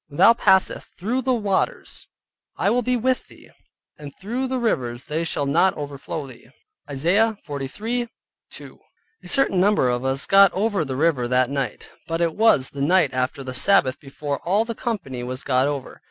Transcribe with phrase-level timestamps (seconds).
[0.07, 2.07] "When thou passeth through the waters
[2.57, 3.51] I will be with thee,
[3.99, 6.49] and through the rivers they shall not overflow thee"
[6.89, 8.79] (Isaiah 43.2).
[9.21, 12.81] A certain number of us got over the river that night, but it was the
[12.81, 15.99] night after the Sabbath before all the company was got over.